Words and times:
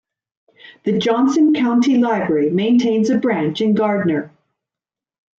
The 0.83 0.97
Johnson 0.97 1.53
County 1.53 1.99
Library 1.99 2.49
maintains 2.49 3.11
a 3.11 3.19
branch 3.19 3.61
in 3.61 3.75
Gardner. 3.75 4.31